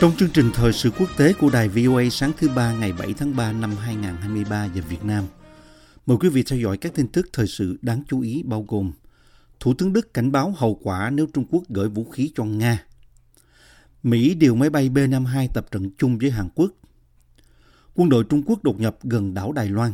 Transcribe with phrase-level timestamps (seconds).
[0.00, 3.14] Trong chương trình thời sự quốc tế của đài VOA sáng thứ ba ngày 7
[3.18, 5.24] tháng 3 năm 2023 giờ Việt Nam,
[6.06, 8.92] mời quý vị theo dõi các tin tức thời sự đáng chú ý bao gồm
[9.60, 12.84] Thủ tướng Đức cảnh báo hậu quả nếu Trung Quốc gửi vũ khí cho Nga.
[14.02, 16.70] Mỹ điều máy bay B-52 tập trận chung với Hàn Quốc.
[17.94, 19.92] Quân đội Trung Quốc đột nhập gần đảo Đài Loan.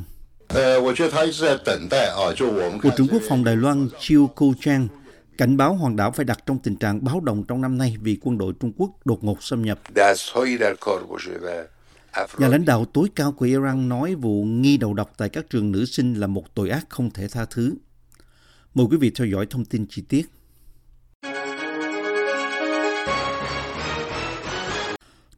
[2.82, 4.88] Bộ trưởng Quốc phòng Đài Loan Chiu Ku Chang
[5.38, 8.18] Cảnh báo Hoàng đảo phải đặt trong tình trạng báo động trong năm nay vì
[8.20, 9.80] quân đội Trung Quốc đột ngột xâm nhập.
[12.38, 15.72] Nhà lãnh đạo tối cao của Iran nói vụ nghi đầu độc tại các trường
[15.72, 17.74] nữ sinh là một tội ác không thể tha thứ.
[18.74, 20.30] Mời quý vị theo dõi thông tin chi tiết.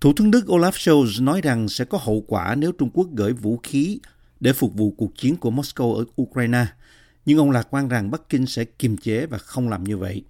[0.00, 3.32] Thủ tướng Đức Olaf Scholz nói rằng sẽ có hậu quả nếu Trung Quốc gửi
[3.32, 4.00] vũ khí
[4.40, 6.66] để phục vụ cuộc chiến của Moscow ở Ukraine–
[7.26, 10.22] nhưng ông lạc quan rằng Bắc Kinh sẽ kiềm chế và không làm như vậy.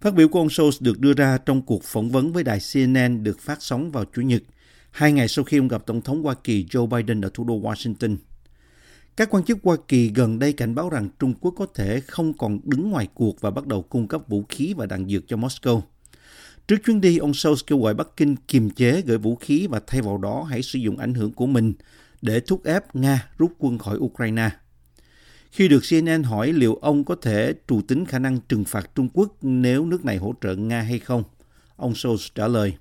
[0.00, 3.24] Phát biểu của ông Scholz được đưa ra trong cuộc phỏng vấn với đài CNN
[3.24, 4.42] được phát sóng vào Chủ nhật,
[4.90, 7.60] hai ngày sau khi ông gặp Tổng thống Hoa Kỳ Joe Biden ở thủ đô
[7.60, 8.16] Washington.
[9.16, 12.32] Các quan chức Hoa Kỳ gần đây cảnh báo rằng Trung Quốc có thể không
[12.38, 15.36] còn đứng ngoài cuộc và bắt đầu cung cấp vũ khí và đạn dược cho
[15.36, 15.80] Moscow.
[16.68, 19.80] Trước chuyến đi, ông Scholz kêu gọi Bắc Kinh kiềm chế gửi vũ khí và
[19.86, 21.72] thay vào đó hãy sử dụng ảnh hưởng của mình
[22.22, 24.50] để thúc ép Nga rút quân khỏi Ukraine.
[25.50, 29.08] Khi được CNN hỏi liệu ông có thể trù tính khả năng trừng phạt Trung
[29.12, 31.22] Quốc nếu nước này hỗ trợ Nga hay không,
[31.76, 32.74] ông Scholz trả lời,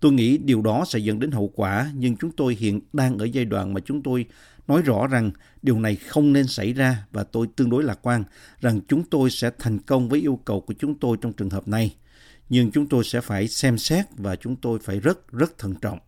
[0.00, 3.24] tôi nghĩ điều đó sẽ dẫn đến hậu quả, nhưng chúng tôi hiện đang ở
[3.24, 4.26] giai đoạn mà chúng tôi
[4.68, 5.30] nói rõ rằng
[5.62, 8.24] điều này không nên xảy ra và tôi tương đối lạc quan
[8.60, 11.68] rằng chúng tôi sẽ thành công với yêu cầu của chúng tôi trong trường hợp
[11.68, 11.96] này.
[12.48, 15.98] Nhưng chúng tôi sẽ phải xem xét và chúng tôi phải rất, rất thận trọng.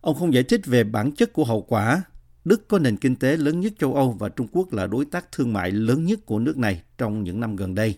[0.00, 2.02] Ông không giải thích về bản chất của hậu quả.
[2.44, 5.32] Đức có nền kinh tế lớn nhất châu Âu và Trung Quốc là đối tác
[5.32, 7.96] thương mại lớn nhất của nước này trong những năm gần đây.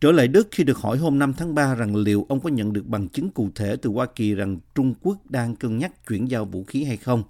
[0.00, 2.72] Trở lại Đức khi được hỏi hôm 5 tháng 3 rằng liệu ông có nhận
[2.72, 6.30] được bằng chứng cụ thể từ Hoa Kỳ rằng Trung Quốc đang cân nhắc chuyển
[6.30, 7.22] giao vũ khí hay không,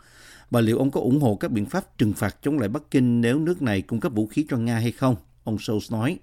[0.50, 3.20] và liệu ông có ủng hộ các biện pháp trừng phạt chống lại Bắc Kinh
[3.20, 6.18] nếu nước này cung cấp vũ khí cho Nga hay không, ông Scholz nói.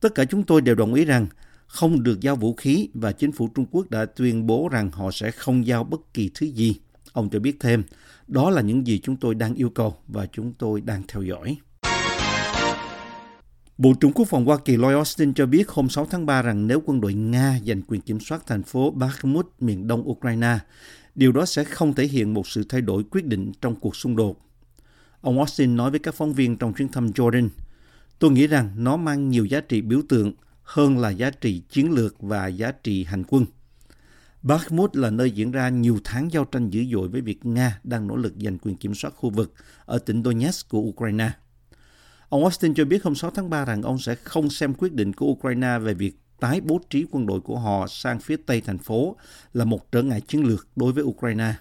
[0.00, 1.26] Tất cả chúng tôi đều đồng ý rằng
[1.66, 5.10] không được giao vũ khí và chính phủ Trung Quốc đã tuyên bố rằng họ
[5.10, 6.76] sẽ không giao bất kỳ thứ gì.
[7.16, 7.82] Ông cho biết thêm,
[8.26, 11.56] đó là những gì chúng tôi đang yêu cầu và chúng tôi đang theo dõi.
[13.78, 16.66] Bộ trưởng Quốc phòng Hoa Kỳ Lloyd Austin cho biết hôm 6 tháng 3 rằng
[16.66, 20.58] nếu quân đội Nga giành quyền kiểm soát thành phố Bakhmut miền đông Ukraine,
[21.14, 24.16] điều đó sẽ không thể hiện một sự thay đổi quyết định trong cuộc xung
[24.16, 24.40] đột.
[25.20, 27.48] Ông Austin nói với các phóng viên trong chuyến thăm Jordan,
[28.18, 30.32] tôi nghĩ rằng nó mang nhiều giá trị biểu tượng
[30.62, 33.44] hơn là giá trị chiến lược và giá trị hành quân.
[34.46, 38.06] Bakhmut là nơi diễn ra nhiều tháng giao tranh dữ dội với việc Nga đang
[38.06, 41.30] nỗ lực giành quyền kiểm soát khu vực ở tỉnh Donetsk của Ukraine.
[42.28, 45.12] Ông Austin cho biết hôm 6 tháng 3 rằng ông sẽ không xem quyết định
[45.12, 48.78] của Ukraine về việc tái bố trí quân đội của họ sang phía tây thành
[48.78, 49.16] phố
[49.52, 51.54] là một trở ngại chiến lược đối với Ukraine.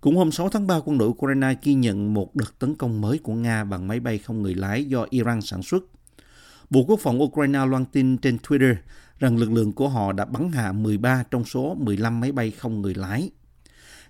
[0.00, 3.18] Cũng hôm 6 tháng 3, quân đội Ukraine ghi nhận một đợt tấn công mới
[3.18, 5.84] của Nga bằng máy bay không người lái do Iran sản xuất.
[6.70, 8.74] Bộ Quốc phòng Ukraine loan tin trên Twitter
[9.18, 12.82] rằng lực lượng của họ đã bắn hạ 13 trong số 15 máy bay không
[12.82, 13.30] người lái.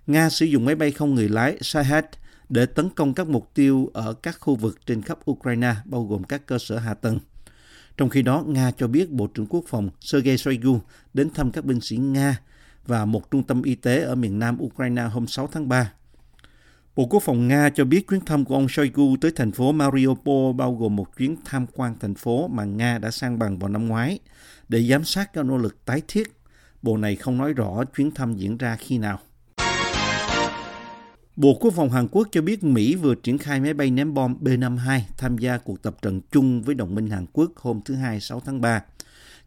[0.06, 2.04] Nga sử dụng máy bay không người lái Shahed
[2.48, 6.24] để tấn công các mục tiêu ở các khu vực trên khắp Ukraine, bao gồm
[6.24, 7.19] các cơ sở hạ tầng.
[7.96, 10.80] Trong khi đó, Nga cho biết Bộ trưởng Quốc phòng Sergei Shoigu
[11.14, 12.38] đến thăm các binh sĩ Nga
[12.86, 15.92] và một trung tâm y tế ở miền nam Ukraine hôm 6 tháng 3.
[16.96, 20.54] Bộ Quốc phòng Nga cho biết chuyến thăm của ông Shoigu tới thành phố Mariupol
[20.56, 23.88] bao gồm một chuyến tham quan thành phố mà Nga đã sang bằng vào năm
[23.88, 24.19] ngoái
[24.69, 26.33] để giám sát các nỗ lực tái thiết.
[26.83, 29.20] Bộ này không nói rõ chuyến thăm diễn ra khi nào.
[31.37, 34.37] Bộ Quốc phòng Hàn Quốc cho biết Mỹ vừa triển khai máy bay ném bom
[34.41, 38.20] B-52 tham gia cuộc tập trận chung với đồng minh Hàn Quốc hôm thứ Hai
[38.20, 38.82] 6 tháng 3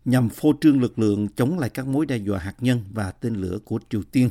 [0.06, 3.36] nhằm phô trương lực lượng chống lại các mối đe dọa hạt nhân và tên
[3.36, 4.30] lửa của Triều Tiên.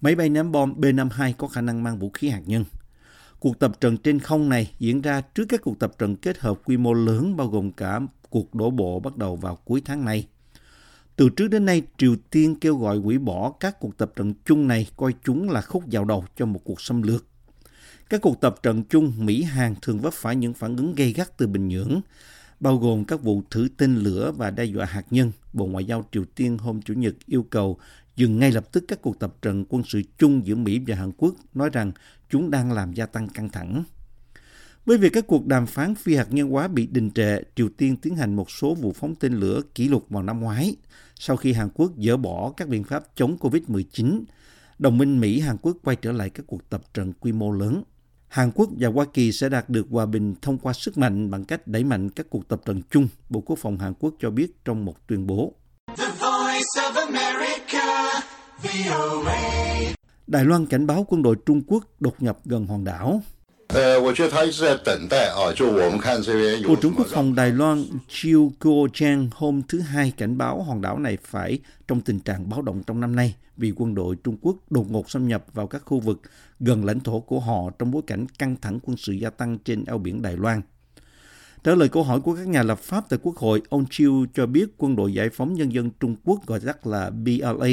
[0.00, 2.64] Máy bay ném bom B-52 có khả năng mang vũ khí hạt nhân.
[3.38, 6.60] Cuộc tập trận trên không này diễn ra trước các cuộc tập trận kết hợp
[6.64, 10.26] quy mô lớn bao gồm cả cuộc đổ bộ bắt đầu vào cuối tháng này.
[11.16, 14.68] Từ trước đến nay, Triều Tiên kêu gọi hủy bỏ các cuộc tập trận chung
[14.68, 17.26] này coi chúng là khúc dạo đầu cho một cuộc xâm lược.
[18.10, 21.46] Các cuộc tập trận chung Mỹ-Hàn thường vấp phải những phản ứng gây gắt từ
[21.46, 22.00] Bình Nhưỡng,
[22.60, 25.32] bao gồm các vụ thử tên lửa và đe dọa hạt nhân.
[25.52, 27.78] Bộ Ngoại giao Triều Tiên hôm Chủ nhật yêu cầu
[28.16, 31.12] dừng ngay lập tức các cuộc tập trận quân sự chung giữa Mỹ và Hàn
[31.16, 31.92] Quốc, nói rằng
[32.30, 33.84] chúng đang làm gia tăng căng thẳng.
[34.86, 37.96] Với việc các cuộc đàm phán phi hạt nhân hóa bị đình trệ, Triều Tiên
[37.96, 40.76] tiến hành một số vụ phóng tên lửa kỷ lục vào năm ngoái,
[41.14, 44.22] sau khi Hàn Quốc dỡ bỏ các biện pháp chống COVID-19,
[44.78, 47.82] đồng minh Mỹ-Hàn Quốc quay trở lại các cuộc tập trận quy mô lớn.
[48.28, 51.44] Hàn Quốc và Hoa Kỳ sẽ đạt được hòa bình thông qua sức mạnh bằng
[51.44, 54.64] cách đẩy mạnh các cuộc tập trận chung, Bộ Quốc phòng Hàn Quốc cho biết
[54.64, 55.54] trong một tuyên bố.
[56.94, 58.10] America.
[60.26, 63.22] Đài Loan cảnh báo quân đội Trung Quốc đột nhập gần hòn đảo.
[66.68, 70.80] Bộ trưởng Quốc phòng Đài Loan Chiu Kuo Chang hôm thứ Hai cảnh báo hòn
[70.80, 71.58] đảo này phải
[71.88, 75.10] trong tình trạng báo động trong năm nay vì quân đội Trung Quốc đột ngột
[75.10, 76.20] xâm nhập vào các khu vực
[76.60, 79.84] gần lãnh thổ của họ trong bối cảnh căng thẳng quân sự gia tăng trên
[79.84, 80.60] eo biển Đài Loan.
[81.64, 84.46] Trả lời câu hỏi của các nhà lập pháp tại Quốc hội, ông Chiu cho
[84.46, 87.68] biết quân đội giải phóng nhân dân Trung Quốc gọi tắt là BLA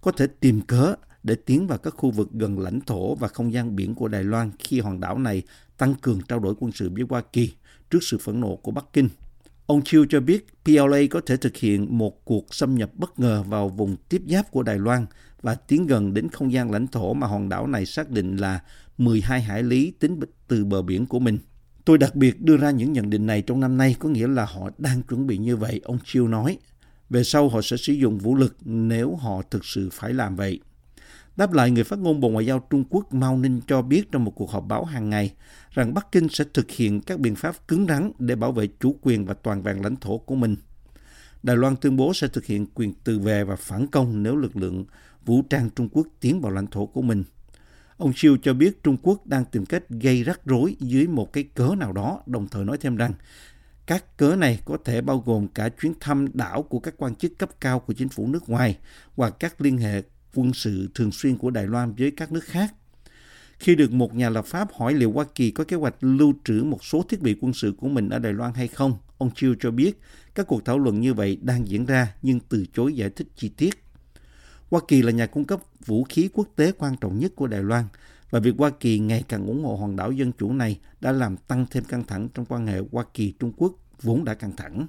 [0.00, 0.94] có thể tìm cớ
[1.26, 4.24] để tiến vào các khu vực gần lãnh thổ và không gian biển của Đài
[4.24, 5.42] Loan khi hòn đảo này
[5.78, 7.52] tăng cường trao đổi quân sự với Hoa Kỳ
[7.90, 9.08] trước sự phẫn nộ của Bắc Kinh.
[9.66, 13.42] Ông Chiu cho biết PLA có thể thực hiện một cuộc xâm nhập bất ngờ
[13.42, 15.06] vào vùng tiếp giáp của Đài Loan
[15.42, 18.60] và tiến gần đến không gian lãnh thổ mà hòn đảo này xác định là
[18.98, 21.38] 12 hải lý tính từ bờ biển của mình.
[21.84, 24.44] Tôi đặc biệt đưa ra những nhận định này trong năm nay có nghĩa là
[24.44, 26.58] họ đang chuẩn bị như vậy, ông Chiu nói.
[27.10, 30.60] Về sau họ sẽ sử dụng vũ lực nếu họ thực sự phải làm vậy.
[31.36, 34.24] Đáp lại, người phát ngôn Bộ Ngoại giao Trung Quốc Mao Ninh cho biết trong
[34.24, 35.32] một cuộc họp báo hàng ngày
[35.70, 38.96] rằng Bắc Kinh sẽ thực hiện các biện pháp cứng rắn để bảo vệ chủ
[39.02, 40.56] quyền và toàn vẹn lãnh thổ của mình.
[41.42, 44.56] Đài Loan tuyên bố sẽ thực hiện quyền tự vệ và phản công nếu lực
[44.56, 44.84] lượng
[45.24, 47.24] vũ trang Trung Quốc tiến vào lãnh thổ của mình.
[47.96, 51.44] Ông Siêu cho biết Trung Quốc đang tìm cách gây rắc rối dưới một cái
[51.44, 53.12] cớ nào đó, đồng thời nói thêm rằng
[53.86, 57.38] các cớ này có thể bao gồm cả chuyến thăm đảo của các quan chức
[57.38, 58.78] cấp cao của chính phủ nước ngoài
[59.16, 60.02] hoặc các liên hệ
[60.36, 62.74] quân sự thường xuyên của Đài Loan với các nước khác.
[63.58, 66.62] Khi được một nhà lập pháp hỏi liệu Hoa Kỳ có kế hoạch lưu trữ
[66.64, 69.54] một số thiết bị quân sự của mình ở Đài Loan hay không, ông Chiu
[69.60, 70.00] cho biết
[70.34, 73.48] các cuộc thảo luận như vậy đang diễn ra nhưng từ chối giải thích chi
[73.48, 73.82] tiết.
[74.70, 77.62] Hoa Kỳ là nhà cung cấp vũ khí quốc tế quan trọng nhất của Đài
[77.62, 77.84] Loan
[78.30, 81.36] và việc Hoa Kỳ ngày càng ủng hộ hòn đảo dân chủ này đã làm
[81.36, 83.72] tăng thêm căng thẳng trong quan hệ Hoa Kỳ-Trung Quốc
[84.02, 84.86] vốn đã căng thẳng.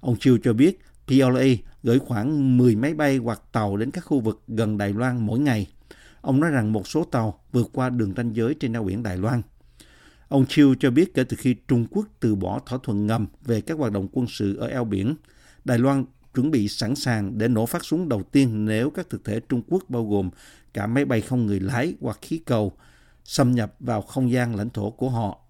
[0.00, 1.44] Ông Chiu cho biết PLA
[1.82, 5.38] gửi khoảng 10 máy bay hoặc tàu đến các khu vực gần Đài Loan mỗi
[5.38, 5.66] ngày.
[6.20, 9.16] Ông nói rằng một số tàu vượt qua đường ranh giới trên eo biển Đài
[9.16, 9.42] Loan.
[10.28, 13.60] Ông Chiu cho biết kể từ khi Trung Quốc từ bỏ thỏa thuận ngầm về
[13.60, 15.14] các hoạt động quân sự ở eo biển,
[15.64, 16.04] Đài Loan
[16.34, 19.62] chuẩn bị sẵn sàng để nổ phát súng đầu tiên nếu các thực thể Trung
[19.68, 20.30] Quốc bao gồm
[20.74, 22.72] cả máy bay không người lái hoặc khí cầu
[23.24, 25.40] xâm nhập vào không gian lãnh thổ của họ.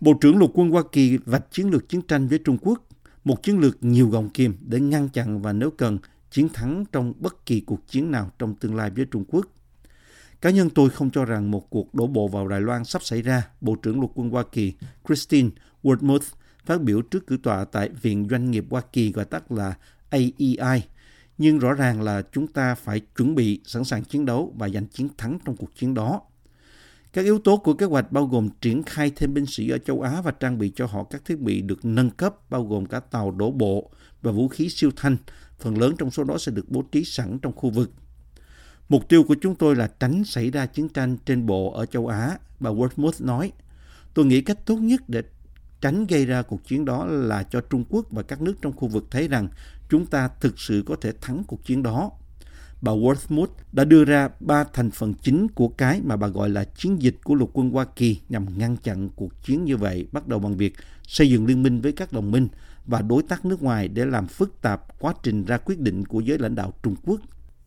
[0.00, 2.82] Bộ trưởng Lục quân Hoa Kỳ vạch chiến lược chiến tranh với Trung Quốc,
[3.24, 5.98] một chiến lược nhiều gọng kìm để ngăn chặn và nếu cần
[6.30, 9.46] chiến thắng trong bất kỳ cuộc chiến nào trong tương lai với Trung Quốc.
[10.40, 13.22] Cá nhân tôi không cho rằng một cuộc đổ bộ vào Đài Loan sắp xảy
[13.22, 14.72] ra, Bộ trưởng Lục quân Hoa Kỳ
[15.08, 15.50] Christine
[15.82, 16.34] Wormuth
[16.64, 19.74] phát biểu trước cử tọa tại Viện Doanh nghiệp Hoa Kỳ gọi tắt là
[20.10, 20.82] AEI.
[21.38, 24.86] Nhưng rõ ràng là chúng ta phải chuẩn bị sẵn sàng chiến đấu và giành
[24.86, 26.20] chiến thắng trong cuộc chiến đó.
[27.12, 30.00] Các yếu tố của kế hoạch bao gồm triển khai thêm binh sĩ ở châu
[30.00, 33.00] Á và trang bị cho họ các thiết bị được nâng cấp, bao gồm cả
[33.00, 33.90] tàu đổ bộ
[34.22, 35.16] và vũ khí siêu thanh.
[35.58, 37.92] Phần lớn trong số đó sẽ được bố trí sẵn trong khu vực.
[38.88, 42.06] Mục tiêu của chúng tôi là tránh xảy ra chiến tranh trên bộ ở châu
[42.06, 43.52] Á, bà Wordsworth nói.
[44.14, 45.22] Tôi nghĩ cách tốt nhất để
[45.80, 48.88] tránh gây ra cuộc chiến đó là cho Trung Quốc và các nước trong khu
[48.88, 49.48] vực thấy rằng
[49.88, 52.10] chúng ta thực sự có thể thắng cuộc chiến đó.
[52.82, 56.64] Bà Worthmuth đã đưa ra ba thành phần chính của cái mà bà gọi là
[56.64, 60.28] chiến dịch của lục quân Hoa Kỳ nhằm ngăn chặn cuộc chiến như vậy, bắt
[60.28, 60.74] đầu bằng việc
[61.06, 62.48] xây dựng liên minh với các đồng minh
[62.86, 66.20] và đối tác nước ngoài để làm phức tạp quá trình ra quyết định của
[66.20, 67.20] giới lãnh đạo Trung Quốc.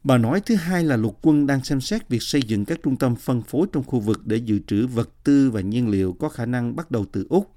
[0.04, 2.96] Bà nói thứ hai là lục quân đang xem xét việc xây dựng các trung
[2.96, 6.30] tâm phân phối trong khu vực để dự trữ vật tư và nhiên liệu có
[6.30, 7.52] khả năng bắt đầu từ Úc.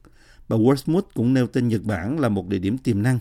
[0.49, 3.19] Bà Worthmuth cũng nêu tên Nhật Bản là một địa điểm tiềm năng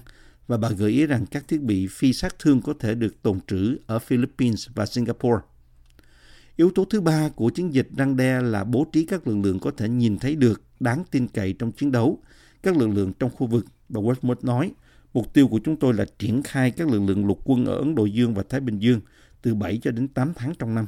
[0.48, 3.40] và bà gợi ý rằng các thiết bị phi sát thương có thể được tồn
[3.48, 5.42] trữ ở Philippines và Singapore.
[6.56, 9.60] Yếu tố thứ ba của chiến dịch răng đe là bố trí các lực lượng
[9.60, 12.20] có thể nhìn thấy được, đáng tin cậy trong chiến đấu.
[12.64, 14.72] Các lực lượng trong khu vực, bà Westmore nói,
[15.14, 17.96] mục tiêu của chúng tôi là triển khai các lực lượng lục quân ở Ấn
[17.96, 19.02] Độ Dương và Thái Bình Dương
[19.42, 20.88] từ 7 cho đến 8 tháng trong năm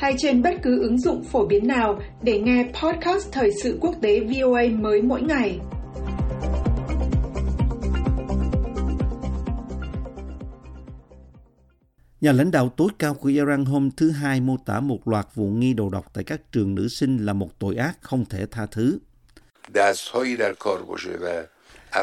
[0.00, 3.94] hay trên bất cứ ứng dụng phổ biến nào để nghe podcast Thời sự quốc
[4.02, 5.58] tế VOA mới mỗi ngày.
[12.20, 15.46] Nhà lãnh đạo tối cao của Iran hôm thứ Hai mô tả một loạt vụ
[15.46, 18.66] nghi đầu độc tại các trường nữ sinh là một tội ác không thể tha
[18.66, 18.98] thứ.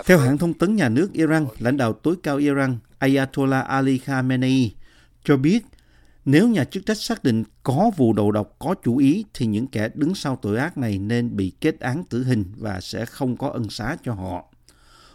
[0.05, 4.71] Theo hãng thông tấn nhà nước Iran, lãnh đạo tối cao Iran Ayatollah Ali Khamenei
[5.23, 5.59] cho biết
[6.27, 9.67] nếu nhà chức trách xác định có vụ đầu độc có chủ ý thì những
[9.67, 13.37] kẻ đứng sau tội ác này nên bị kết án tử hình và sẽ không
[13.37, 14.45] có ân xá cho họ.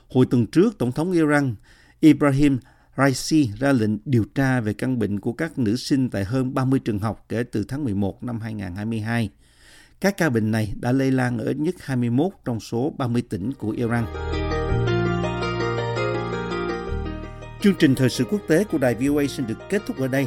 [0.08, 1.54] Hồi tuần trước, Tổng thống Iran
[2.00, 2.58] Ibrahim
[2.96, 6.80] Raisi ra lệnh điều tra về căn bệnh của các nữ sinh tại hơn 30
[6.84, 9.30] trường học kể từ tháng 11 năm 2022.
[10.00, 13.52] Các ca bệnh này đã lây lan ở ít nhất 21 trong số 30 tỉnh
[13.52, 14.06] của Iran.
[17.62, 20.26] Chương trình thời sự quốc tế của đài VOA xin được kết thúc ở đây.